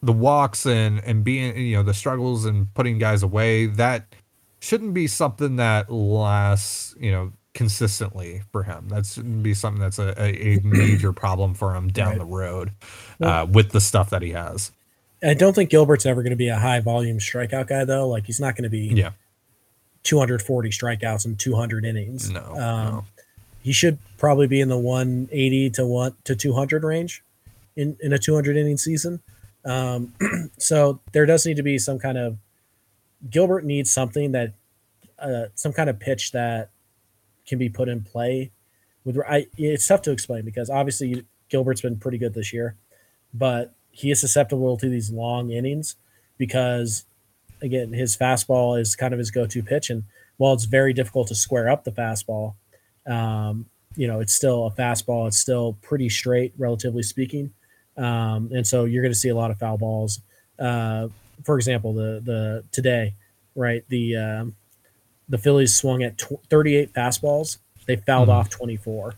[0.02, 4.14] the walks and and being you know the struggles and putting guys away that
[4.60, 8.88] shouldn't be something that lasts you know consistently for him.
[8.88, 12.18] That shouldn't be something that's a, a major problem for him down right.
[12.20, 12.70] the road
[13.20, 14.70] uh, with the stuff that he has.
[15.24, 18.06] I don't think Gilbert's ever going to be a high volume strikeout guy though.
[18.06, 19.10] Like he's not going to be yeah
[20.06, 22.30] 240 strikeouts and 200 innings.
[22.30, 23.04] No, um, no.
[23.60, 27.24] He should probably be in the 180 to one to 200 range
[27.74, 29.20] in in a 200 inning season.
[29.64, 30.14] Um,
[30.58, 32.38] so there does need to be some kind of
[33.28, 34.52] Gilbert needs something that
[35.18, 36.70] uh, some kind of pitch that
[37.46, 38.52] can be put in play.
[39.04, 42.76] With I, it's tough to explain because obviously Gilbert's been pretty good this year,
[43.34, 45.96] but he is susceptible to these long innings
[46.38, 47.04] because
[47.66, 50.04] again his fastball is kind of his go-to pitch, and
[50.38, 52.54] while it's very difficult to square up the fastball,
[53.06, 55.28] um, you know it's still a fastball.
[55.28, 57.52] It's still pretty straight, relatively speaking.
[57.96, 60.20] Um, and so you're going to see a lot of foul balls.
[60.58, 61.08] Uh,
[61.44, 63.14] for example, the the today,
[63.54, 63.84] right?
[63.88, 64.56] The um,
[65.28, 67.58] the Phillies swung at tw- 38 fastballs.
[67.86, 68.38] They fouled mm-hmm.
[68.38, 69.14] off 24.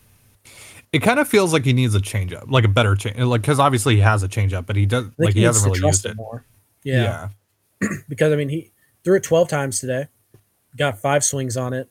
[0.93, 3.59] It kind of feels like he needs a changeup, like a better change, like because
[3.59, 6.17] obviously he has a changeup, but he does like he, he hasn't really used it
[6.17, 6.45] more.
[6.83, 7.29] Yeah, yeah.
[8.09, 8.73] because I mean he
[9.05, 10.07] threw it 12 times today,
[10.77, 11.91] got five swings on it,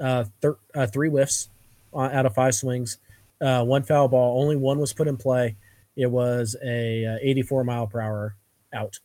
[0.00, 1.48] uh, thir- uh three whiffs
[1.94, 2.98] out of five swings,
[3.40, 4.42] uh, one foul ball.
[4.42, 5.56] Only one was put in play
[5.96, 8.36] it was a, uh, 84 mile per hour
[8.72, 9.00] out.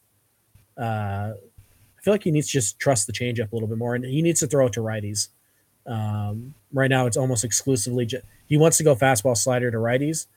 [0.78, 3.96] Uh, I feel like he needs to just trust the changeup a little bit more,
[3.96, 5.30] and he needs to throw it to righties.
[5.88, 8.08] Um, right now, it's almost exclusively
[8.48, 10.28] he wants to go fastball slider to righties.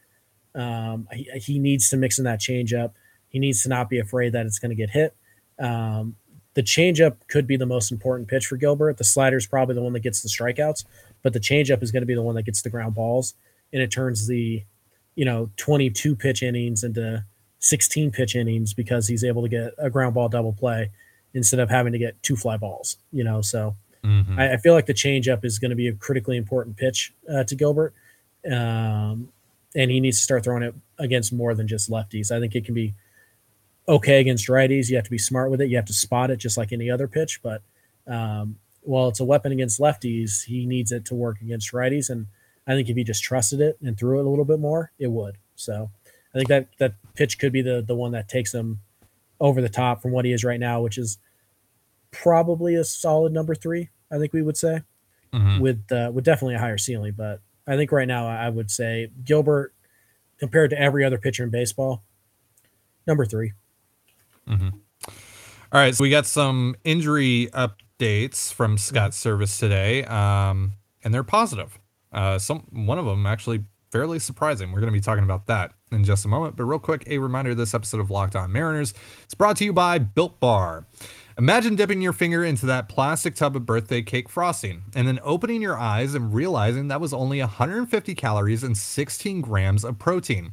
[0.54, 2.92] Um, he, he, needs to mix in that changeup.
[3.28, 5.16] He needs to not be afraid that it's going to get hit.
[5.58, 6.16] Um,
[6.54, 8.96] the changeup could be the most important pitch for Gilbert.
[8.96, 10.84] The slider is probably the one that gets the strikeouts,
[11.22, 13.34] but the changeup is going to be the one that gets the ground balls,
[13.72, 14.62] and it turns the
[15.16, 17.24] you know 22 pitch innings into
[17.58, 20.90] 16 pitch innings because he's able to get a ground ball double play
[21.32, 22.98] instead of having to get two fly balls.
[23.10, 24.38] You know, so mm-hmm.
[24.38, 27.42] I, I, feel like the changeup is going to be a critically important pitch uh,
[27.44, 27.94] to Gilbert,
[28.50, 29.28] um,
[29.74, 32.30] and he needs to start throwing it against more than just lefties.
[32.30, 32.94] I think it can be
[33.88, 34.88] okay against righties.
[34.88, 35.68] You have to be smart with it.
[35.68, 37.62] You have to spot it just like any other pitch, but
[38.06, 42.26] um, while it's a weapon against lefties, he needs it to work against righties and
[42.66, 45.08] I think if he just trusted it and threw it a little bit more, it
[45.08, 45.36] would.
[45.54, 45.90] So
[46.34, 48.80] I think that that pitch could be the the one that takes him
[49.40, 51.18] over the top from what he is right now, which is
[52.10, 53.90] probably a solid number three.
[54.10, 54.82] I think we would say
[55.32, 55.60] mm-hmm.
[55.60, 59.10] with uh, with definitely a higher ceiling, but I think right now I would say
[59.24, 59.74] Gilbert
[60.38, 62.02] compared to every other pitcher in baseball,
[63.06, 63.52] number 3
[64.48, 64.68] mm-hmm.
[65.74, 69.44] All right, so we got some injury updates from Scott mm-hmm.
[69.44, 71.78] Today, um, and they're positive.
[72.12, 74.70] Uh, some one of them actually fairly surprising.
[74.70, 76.56] We're going to be talking about that in just a moment.
[76.56, 78.94] But real quick, a reminder: this episode of Locked On Mariners
[79.26, 80.86] is brought to you by Built Bar.
[81.36, 85.60] Imagine dipping your finger into that plastic tub of birthday cake frosting and then opening
[85.60, 90.52] your eyes and realizing that was only 150 calories and 16 grams of protein.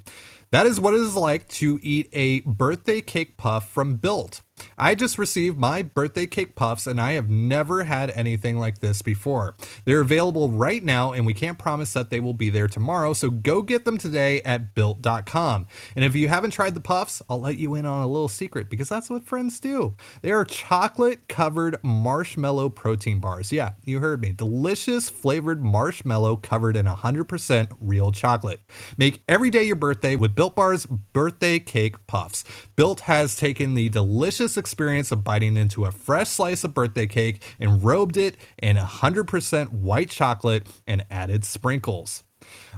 [0.52, 4.42] That is what it is like to eat a birthday cake puff from Built.
[4.78, 9.02] I just received my birthday cake puffs and I have never had anything like this
[9.02, 9.56] before.
[9.86, 13.30] They're available right now and we can't promise that they will be there tomorrow, so
[13.30, 15.68] go get them today at built.com.
[15.96, 18.70] And if you haven't tried the puffs, I'll let you in on a little secret
[18.70, 19.96] because that's what friends do.
[20.22, 23.52] They are chocolate covered marshmallow protein bars.
[23.52, 24.32] Yeah, you heard me.
[24.32, 28.62] Delicious flavored marshmallow covered in 100% real chocolate.
[28.98, 32.44] Make every day your birthday with Built Bar's birthday cake puffs.
[32.76, 37.44] Built has taken the delicious experience of biting into a fresh slice of birthday cake
[37.60, 42.24] and robed it in 100% white chocolate and added sprinkles.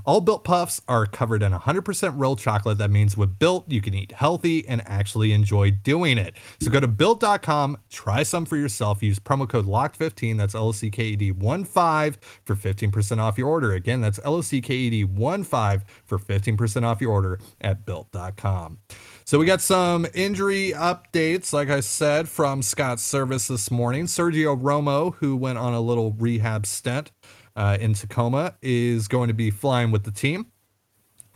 [0.05, 2.77] All Built Puffs are covered in 100% real chocolate.
[2.77, 6.35] That means with Built, you can eat healthy and actually enjoy doing it.
[6.59, 9.01] So go to built.com, try some for yourself.
[9.01, 13.19] Use promo code LOCKED15, that's L O C K E D 1 5 for 15%
[13.19, 13.71] off your order.
[13.71, 17.39] Again, that's L O C K E D 1 5 for 15% off your order
[17.61, 18.79] at built.com.
[19.25, 24.05] So we got some injury updates, like I said, from Scott Servais this morning.
[24.05, 27.11] Sergio Romo, who went on a little rehab stint
[27.55, 30.47] uh, in Tacoma, is going to be flying with the team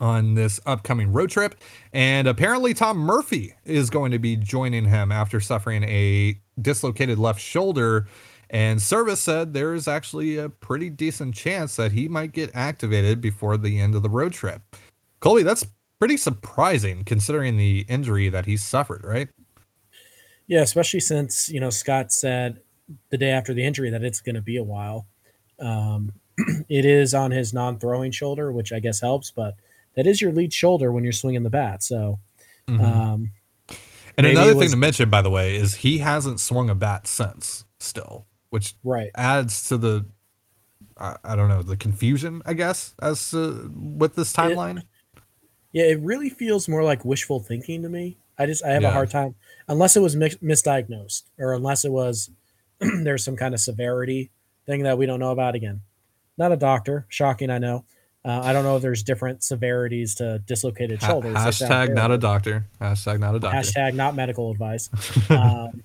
[0.00, 1.54] on this upcoming road trip.
[1.94, 7.40] And apparently, Tom Murphy is going to be joining him after suffering a dislocated left
[7.40, 8.06] shoulder.
[8.50, 13.22] And Servais said there is actually a pretty decent chance that he might get activated
[13.22, 14.60] before the end of the road trip.
[15.20, 15.64] Colby, that's
[15.98, 19.28] pretty surprising considering the injury that he suffered, right?
[20.46, 22.60] Yeah, especially since you know Scott said
[23.10, 25.06] the day after the injury that it's going to be a while.
[25.58, 26.12] Um,
[26.68, 29.54] it is on his non-throwing shoulder, which I guess helps, but
[29.94, 31.82] that is your lead shoulder when you're swinging the bat.
[31.82, 32.20] So,
[32.68, 32.80] Mhm.
[32.80, 33.32] um,
[34.16, 37.06] and another it thing to mention, by the way, is he hasn't swung a bat
[37.06, 37.64] since.
[37.80, 40.06] Still, which right, adds to the
[40.96, 44.82] I, I don't know the confusion, I guess, as to, with this timeline.
[45.72, 48.18] Yeah, it really feels more like wishful thinking to me.
[48.38, 48.88] I just I have Yeah.
[48.88, 49.34] a hard time
[49.68, 52.30] unless it was mis- misdiagnosed or unless it was
[52.80, 54.30] there's some kind of severity
[54.66, 55.54] thing that we don't know about.
[55.54, 55.80] Again,
[56.36, 57.84] not a doctor, shocking, I know.
[58.24, 61.34] Uh, I don't know if there's different severities to dislocated shoulders.
[61.34, 62.66] Sound hashtag not a doctor.
[62.80, 63.56] Hashtag not a doctor.
[63.58, 64.90] Hashtag not medical advice.
[65.30, 65.82] um,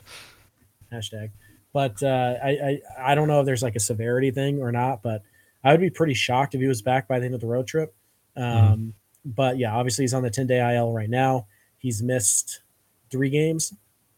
[0.92, 1.32] hashtag.
[1.72, 5.02] But uh, I, I I don't know if there's like a severity thing or not.
[5.02, 5.24] But
[5.64, 7.68] I would be pretty shocked if he was back by the end of the road
[7.68, 7.96] trip.
[8.36, 8.90] Um, Mm-hmm.
[9.26, 11.48] But yeah, obviously he's on the 10 day IL right now.
[11.78, 12.62] He's missed
[13.10, 13.74] three games,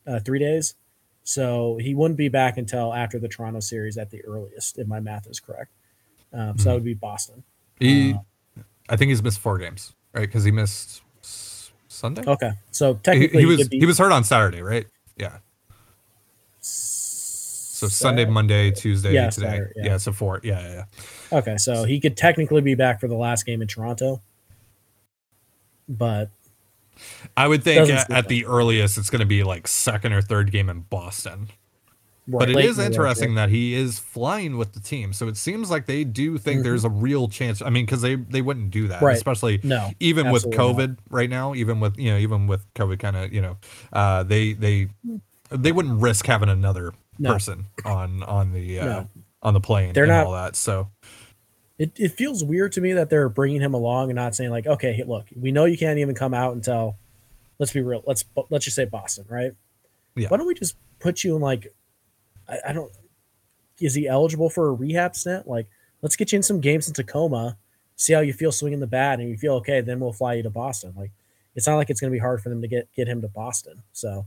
[0.07, 0.75] uh, three days.
[1.23, 4.99] So he wouldn't be back until after the Toronto series at the earliest, if my
[4.99, 5.71] math is correct.
[6.33, 6.73] Um, so that Mhm.
[6.75, 7.43] would be Boston.
[7.79, 8.19] he, Uh,
[8.89, 10.21] I think he's missed four games, right?
[10.21, 11.01] Because he missed
[11.87, 12.23] Sunday.
[12.25, 14.85] Okay, so he, technically he was could be he was hurt on Saturday, right?
[15.17, 15.39] Yeah.
[16.61, 19.47] So Sunday, Monday, Tuesday, Yeah, today.
[19.47, 19.85] Saturday, yeah.
[19.85, 19.97] yeah.
[19.97, 20.39] so four.
[20.43, 20.85] Yeah, yeah,
[21.31, 21.37] yeah.
[21.39, 24.21] Okay, so he could technically be back for the last game in Toronto,
[25.87, 26.29] but
[27.35, 30.51] I would think at, at the earliest it's going to be like second or third
[30.51, 31.49] game in Boston.
[32.27, 34.79] but right, it late is in the road interesting that he is flying with the
[34.79, 35.13] team.
[35.13, 36.63] So it seems like they do think Mhm.
[36.63, 37.61] there's a real chance.
[37.61, 39.15] I mean, because they they wouldn't do that, Right.
[39.15, 41.53] especially No, even with COVID right now.
[41.53, 43.57] Even with you know, even with COVID, kind of you know,
[43.93, 44.87] uh, they they
[45.51, 47.33] they wouldn't risk having another No.
[47.33, 49.09] person on on the uh, No.
[49.43, 50.55] on the plane They're and not- all that.
[50.55, 50.89] So
[51.77, 54.65] It, it feels weird to me that they're bringing him along and not saying like,
[54.65, 56.95] okay, look, we know you can't even come out until,
[57.59, 59.51] let's be real, let's let's just say Boston, right?
[60.15, 60.29] Yeah.
[60.29, 61.73] Why don't we just put you in like,
[62.47, 62.91] I, I don't,
[63.79, 65.47] is he eligible for a rehab stint?
[65.47, 65.67] Like,
[66.01, 67.57] let's get you in some games in Tacoma,
[67.97, 70.43] see how you feel swinging the bat, and you feel okay, then we'll fly you
[70.43, 70.93] to Boston.
[70.95, 71.11] Like,
[71.55, 73.27] it's not like it's going to be hard for them to get get him to
[73.27, 73.83] Boston.
[73.91, 74.25] So,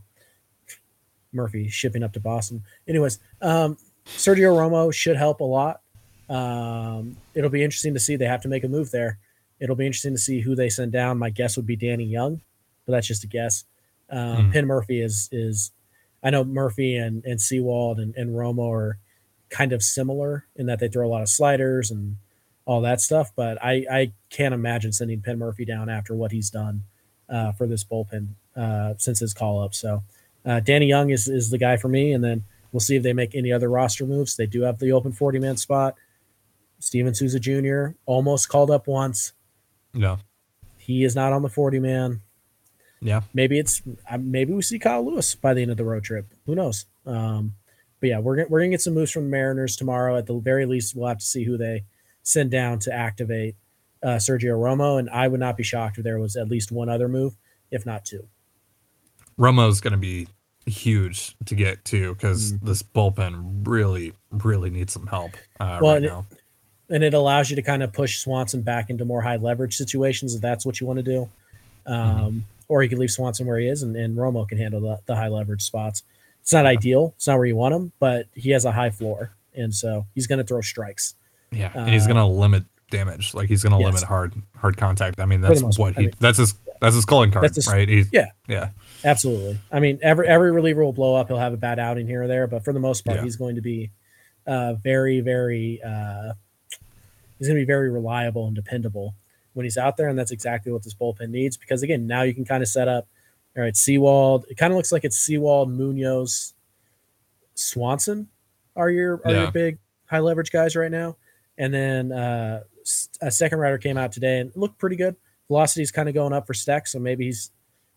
[1.32, 2.62] Murphy shipping up to Boston.
[2.86, 5.80] Anyways, um, Sergio Romo should help a lot.
[6.28, 8.16] Um, it'll be interesting to see.
[8.16, 9.18] They have to make a move there.
[9.60, 11.18] It'll be interesting to see who they send down.
[11.18, 12.40] My guess would be Danny Young,
[12.86, 13.64] but that's just a guess.
[14.10, 14.52] Um, Hmm.
[14.52, 15.72] Penn Murphy is is
[16.22, 18.98] I know Murphy and and Sewald and, and Romo are
[19.50, 22.16] kind of similar in that they throw a lot of sliders and
[22.66, 26.50] all that stuff, but I I can't imagine sending Penn Murphy down after what he's
[26.50, 26.82] done
[27.28, 29.74] uh, for this bullpen uh, since his call up.
[29.74, 30.02] So
[30.44, 33.14] uh, Danny Young is is the guy for me, and then we'll see if they
[33.14, 34.36] make any other roster moves.
[34.36, 35.94] They do have the open forty man spot.
[36.78, 37.96] Steven Souza Jr.
[38.06, 39.32] almost called up once.
[39.94, 40.18] no,
[40.76, 42.20] He is not on the 40 man.
[43.00, 46.04] yeah, Maybe it's uh, maybe we see Kyle Lewis by the end of the road
[46.04, 46.32] trip.
[46.46, 46.86] Who knows?
[47.06, 47.54] Um,
[48.00, 50.16] but yeah, we're gonna, we're gonna get some moves from the Mariners tomorrow.
[50.16, 51.84] At the very least, we'll have to see who they
[52.22, 53.56] send down to activate
[54.02, 56.88] uh, Sergio Romo, and I would not be shocked if there was at least one
[56.88, 57.36] other move,
[57.70, 58.28] if not two.
[59.38, 60.28] Romo's going to be
[60.66, 62.60] huge to get to because Mhm.
[62.62, 66.26] this bullpen really really needs some help uh, Well, right and it- now.
[66.90, 70.34] And it allows you to kind of push Swanson back into more high leverage situations
[70.34, 71.28] if that's what you want to do.
[71.86, 74.98] Um, Or you could leave Swanson where he is, and, and Romo can handle the,
[75.06, 76.02] the high leverage spots.
[76.42, 77.14] It's not ideal.
[77.16, 80.26] It's not where you want him, but he has a high floor, and so he's
[80.26, 81.14] going to throw strikes.
[81.50, 83.32] Yeah, and he's Uh, gonna limit damage.
[83.32, 83.86] Like he's gonna yes.
[83.86, 85.18] limit hard hard contact.
[85.18, 86.06] I mean, that's what part, I he.
[86.08, 86.54] mean- that's his.
[86.80, 87.88] That's his calling card, his- right?
[87.88, 88.26] He's, Yeah.
[88.46, 88.68] yeah,
[89.02, 89.58] Absolutely.
[89.72, 91.26] I mean, every every reliever will blow up.
[91.28, 93.24] He'll have a bad outing here or there, but for the most part, Yeah.
[93.24, 93.90] he's going to be
[94.46, 95.80] uh, very, very.
[95.82, 96.34] Uh,
[97.38, 99.14] he's going to be very reliable and dependable
[99.54, 101.56] when he's out there, and that's exactly what this bullpen needs.
[101.56, 103.06] Because again, now you can kind of set up.
[103.56, 104.44] All right, Sewald.
[104.48, 106.54] It kind of looks like it's Sewald, Munoz,
[107.54, 108.28] Swanson
[108.76, 109.42] are your are Yeah.
[109.42, 111.16] your big high leverage guys right now,
[111.56, 112.62] and then uh,
[113.20, 115.16] a Steckenrider came out today and looked pretty good.
[115.48, 117.50] Velocity's kind of going up for Steck, so maybe he's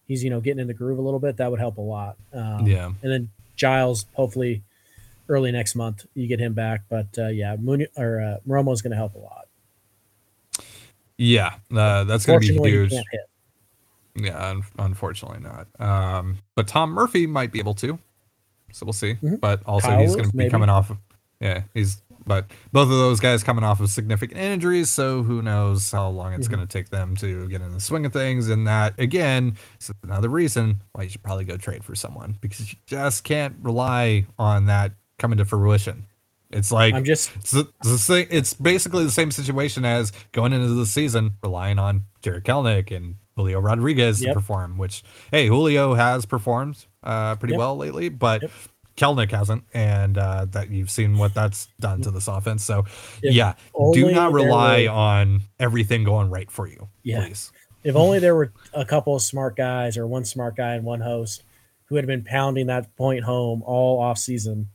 [0.08, 1.38] he's you know getting in the groove a little bit.
[1.38, 2.18] That would help a lot.
[2.34, 2.86] Um, yeah.
[3.04, 4.64] and then Giles, hopefully
[5.32, 6.82] early next month you get him back.
[6.90, 9.48] But uh, yeah, Muno, or uh, Romo's going to help a lot.
[11.18, 12.92] Yeah, uh, that's going to be huge.
[12.92, 13.22] can't hit.
[14.26, 15.68] Yeah, un- unfortunately not.
[15.80, 17.98] Um, but Tom Murphy might be able to,
[18.74, 19.16] so we'll see.
[19.24, 19.40] Mhm.
[19.40, 20.50] But also, Kyle he's going to be maybe.
[20.50, 20.90] coming off.
[20.90, 20.98] Of,
[21.40, 22.02] yeah, he's.
[22.28, 26.34] But both of those guys coming off of significant injuries, so who knows how long
[26.34, 26.52] it's Mhm.
[26.52, 28.48] going to take them to get in the swing of things.
[28.48, 32.72] And that again is another reason why you should probably go trade for someone because
[32.72, 36.06] you just can't rely on that coming to fruition.
[36.50, 40.12] It's like I'm just it's, the, it's, the same, it's basically the same situation as
[40.34, 44.32] going into the season relying on Jarred Kelenic and Julio Rodriguez Yep.
[44.32, 44.78] to perform.
[44.78, 47.60] Which hey, Julio has performed uh, pretty Yep.
[47.60, 48.52] well lately, but Yep.
[48.98, 52.66] Kelenic hasn't, and uh, that you've seen what that's done to this offense.
[52.66, 52.84] So
[53.24, 53.54] If yeah,
[53.94, 56.90] do not rely were- on everything going right for you.
[57.04, 57.26] Yeah.
[57.26, 57.54] Please.
[57.86, 61.00] If only there were a couple of smart guys or one smart guy and one
[61.00, 61.44] host
[61.86, 64.68] who had been pounding that point home all off season,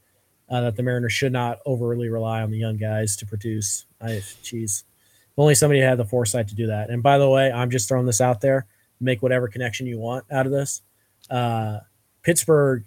[0.48, 3.84] uh, that the Mariners should not overly rely on the young guys to produce.
[4.00, 4.84] I, geez,
[5.30, 6.90] if only somebody had the foresight to do that.
[6.90, 8.66] And by the way, I'm just throwing this out there.
[9.00, 10.82] Make whatever connection you want out of this.
[11.28, 11.80] Uh,
[12.22, 12.84] Pittsburgh,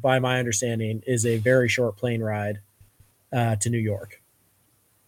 [0.00, 2.60] by my understanding, is a very short plane ride
[3.32, 4.20] uh, to New York.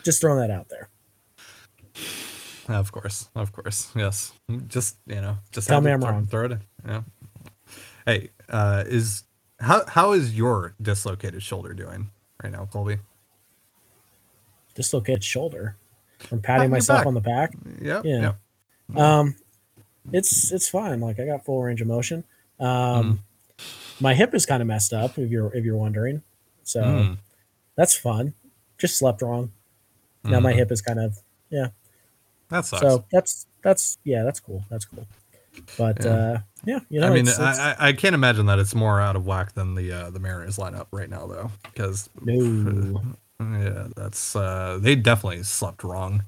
[0.03, 0.89] Just throwing that out there.
[2.69, 4.33] Of course, of course, yes.
[4.67, 6.27] Just you know, just Tell me I'm wrong.
[6.27, 6.61] Throw it in.
[6.87, 7.03] Yeah.
[8.05, 9.25] Hey, uh, is
[9.61, 12.11] how how is your dislocated shoulder doing
[12.43, 12.99] right now, Colby?
[14.75, 15.77] Dislocated shoulder
[16.19, 17.07] from patting myself back.
[17.07, 17.55] on the back.
[17.81, 18.05] Yep.
[18.05, 18.33] Yeah.
[18.91, 18.99] Yep.
[18.99, 19.37] Um,
[20.13, 21.01] it's it's fine.
[21.01, 22.25] Like I got full range of motion.
[22.61, 23.19] Um, Mm.
[24.01, 25.19] my hip is kind of messed up.
[25.19, 26.23] If you're if you're wondering,
[26.63, 27.19] so Mm.
[27.75, 28.35] that's fun.
[28.79, 29.53] Just slept wrong.
[30.25, 30.57] Now my Mhm.
[30.57, 31.69] hip is kind of yeah.
[32.51, 32.83] That sucks.
[32.83, 34.63] So that's that's yeah, that's cool.
[34.69, 35.07] That's cool.
[35.79, 36.11] But Yeah.
[36.11, 39.01] uh, yeah, you know, I mean, it's, it's, I, I can't imagine that it's more
[39.01, 43.01] out of whack than the uh, the Mariners lineup right now, though, because no.
[43.41, 46.25] yeah, that's uh, they definitely slept wrong.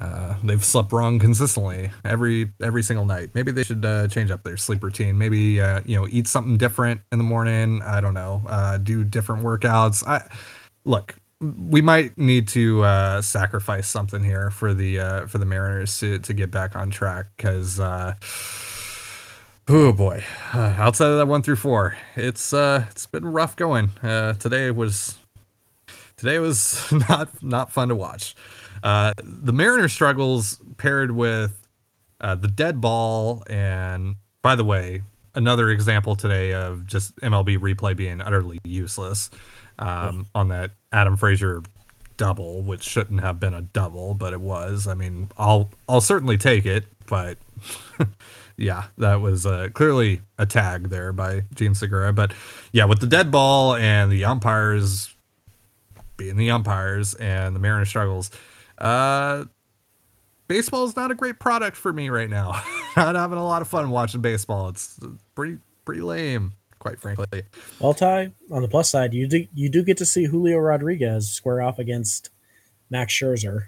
[0.00, 3.30] Uh, they've slept wrong consistently every every single night.
[3.34, 5.18] Maybe they should uh, change up their sleep routine.
[5.18, 7.82] Maybe uh, you know eat something different in the morning.
[7.82, 8.42] I don't know.
[8.46, 10.06] Uh, do different workouts.
[10.06, 10.28] I
[10.84, 11.16] look.
[11.40, 16.18] We might need to uh, sacrifice something here for the uh, for the Mariners to,
[16.18, 17.80] to get back on track because.
[19.70, 20.24] Oh boy!
[20.54, 23.90] Uh, outside of that one through four, it's uh, it's been rough going.
[24.02, 25.18] Uh, today was
[26.16, 28.34] today was not not fun to watch.
[28.82, 31.68] Uh, the Mariner struggles paired with
[32.22, 35.02] uh, the dead ball, and by the way,
[35.34, 39.28] another example today of just MLB replay being utterly useless
[39.78, 41.62] um, on that Adam Frazier
[42.16, 44.86] double, which shouldn't have been a double, but it was.
[44.86, 47.36] I mean, I'll I'll certainly take it, but
[48.58, 52.12] yeah, that was uh, clearly a tag there by Jean Segura.
[52.12, 52.32] But
[52.72, 55.14] yeah, with the dead ball and the umpires
[56.16, 58.30] being the umpires and the Mariners struggles,
[58.78, 59.44] uh,
[60.48, 62.60] baseball is not a great product for me right now.
[62.96, 64.68] not having a lot of fun watching baseball.
[64.70, 64.98] It's
[65.36, 67.42] pretty pretty lame, quite frankly.
[67.78, 71.30] Well, Ty, on the plus side, you do you do get to see Julio Rodriguez
[71.30, 72.30] square off against
[72.90, 73.66] Max Scherzer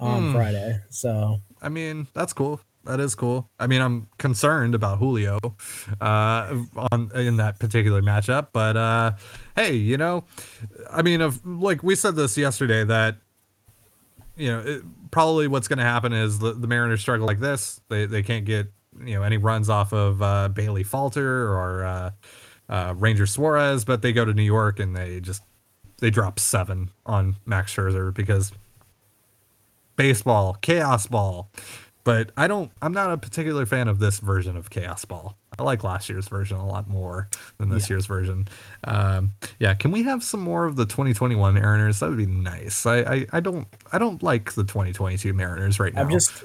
[0.00, 0.32] on Hmm.
[0.32, 0.80] Friday.
[0.90, 2.60] So I mean, that's cool.
[2.88, 3.50] That is cool.
[3.60, 5.38] I mean, I'm concerned about Julio
[6.00, 6.56] uh,
[6.90, 9.12] on in that particular matchup, but uh,
[9.54, 10.24] hey, you know,
[10.90, 13.16] I mean, if like we said this yesterday that
[14.36, 17.78] you know it, probably what's going to happen is the, the Mariners struggle like this.
[17.90, 18.72] They they can't get
[19.04, 22.10] you know any runs off of uh, Bailey Falter or uh,
[22.70, 25.42] uh, Ranger Suarez, but they go to New York and they just
[25.98, 28.50] they drop seven on Max Scherzer because
[29.96, 31.50] baseball, chaos ball.
[32.08, 35.36] But I don't I'm not a particular fan of this version of chaos ball.
[35.58, 38.48] I like last year's version a lot more than this year's version.
[38.84, 42.00] Um, yeah, can we have some more of the 2021 Mariners?
[42.00, 42.86] That would be nice.
[42.86, 46.00] I, I, I don't I don't like the 2022 Mariners right now.
[46.00, 46.44] I'm just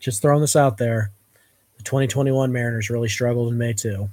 [0.00, 1.12] just throwing this out there.
[1.76, 4.10] The 2021 Mariners really struggled in May too.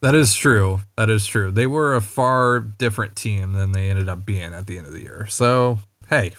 [0.00, 0.80] That is true.
[0.96, 1.50] That is true.
[1.50, 4.94] They were a far different team than they ended up being at the end of
[4.94, 5.26] the year.
[5.28, 6.32] So, hey,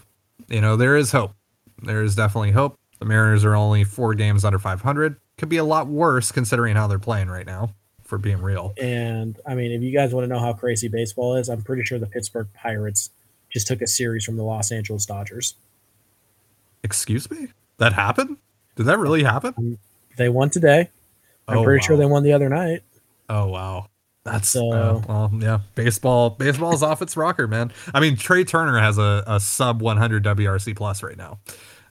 [0.47, 1.35] you know, there is hope.
[1.83, 2.79] There is definitely hope.
[3.03, 5.17] The Mariners are only four games under 500.
[5.37, 8.73] Could be a lot worse considering how they're playing right now, for being real.
[8.81, 11.83] And I mean, if you guys want to know how crazy baseball is, I'm pretty
[11.83, 13.09] sure the Pittsburgh Pirates
[13.49, 15.55] just took a series from the Los Angeles Dodgers.
[16.81, 17.49] Excuse me?
[17.77, 18.37] That happened?
[18.77, 19.77] Did that really happen?
[20.15, 20.89] They won today.
[21.49, 22.83] I'm Oh, pretty sure they won the other night.
[23.27, 23.87] Oh wow.
[24.23, 25.59] That's So- uh, well, yeah.
[25.75, 27.73] Baseball, baseball's off its rocker, man.
[27.93, 31.39] I mean, Trea Turner has a, a sub 100 WRC plus right now.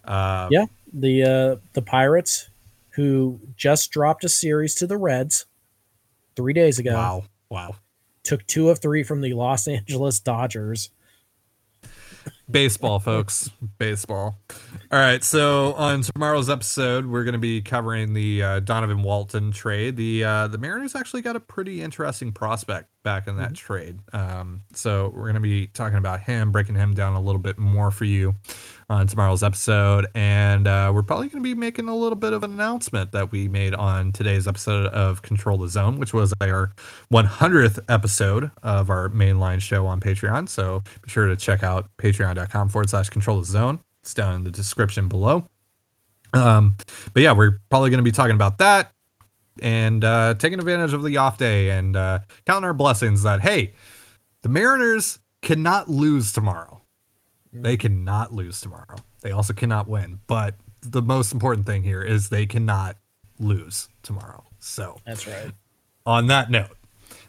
[0.04, 2.50] Uh, Yeah, the uh, the Pirates,
[2.90, 5.46] who just dropped a series to the Reds
[6.36, 7.76] three days ago, Wow, wow.
[8.22, 10.90] took two of three from the Los Angeles Dodgers.
[12.52, 13.50] Baseball, folks.
[13.78, 14.38] Baseball.
[14.90, 15.24] All right.
[15.24, 19.96] So on tomorrow's episode, we're going to be covering the uh, Donovan Walton trade.
[19.96, 23.98] The uh, the Mariners actually got a pretty interesting prospect back in that trade.
[24.12, 27.58] Um, so we're going to be talking about him, breaking him down a little bit
[27.58, 28.34] more for you
[28.88, 32.42] on tomorrow's episode, and uh, we're probably going to be making a little bit of
[32.42, 36.72] an announcement that we made on today's episode of Control the Zone, which was our
[37.12, 40.48] 100th episode of our mainline show on Patreon.
[40.48, 41.88] So be sure to check out
[42.42, 43.80] patreon.com forward slash control the zone.
[44.02, 45.46] It's down in the description below.
[46.32, 46.76] Um,
[47.12, 48.92] but yeah, we're probably going to be talking about that
[49.60, 53.74] and uh, taking advantage of the off day and uh, counting our blessings that hey,
[54.42, 56.82] the Mariners cannot lose tomorrow.
[57.52, 58.96] They cannot lose tomorrow.
[59.20, 60.20] They also cannot win.
[60.26, 62.96] But the most important thing here is they cannot
[63.38, 64.44] lose tomorrow.
[64.58, 65.52] So That's right.
[66.06, 66.78] on that note,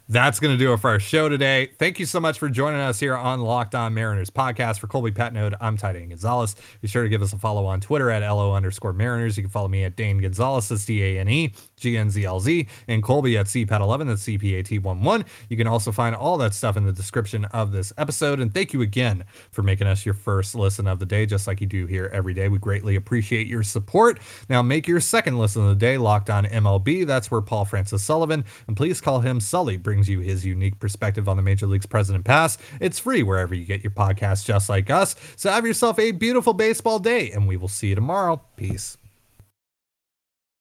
[0.08, 1.70] that's going to do it for our show today.
[1.78, 4.78] Thank you so much for joining us here on Locked On Mariners podcast.
[4.78, 6.56] For Colby Patnode, I'm Ty Dane Gonzalez.
[6.82, 9.38] Be sure to give us a follow on Twitter at LO underscore Mariners.
[9.38, 12.22] You can follow me at Dane Gonzalez, that's D A N E G N Z
[12.22, 15.24] L Z, and Colby at CPAT11, that's CPAT11.
[15.48, 18.40] You can also find all that stuff in the description of this episode.
[18.40, 21.62] And thank you again for making us your first listen of the day, just like
[21.62, 22.48] you do here every day.
[22.48, 24.20] We greatly appreciate your support.
[24.50, 27.06] Now, make your second listen of the day Locked On MLB.
[27.06, 31.28] That's where Paul Francis Sullivan, and please call him Sully, brings you his unique perspective
[31.28, 32.60] on the Major League's present and past.
[32.80, 35.14] It's free wherever you get your podcasts, just like us.
[35.36, 38.42] So have yourself a beautiful baseball day, and we will see you tomorrow.
[38.56, 38.98] Peace.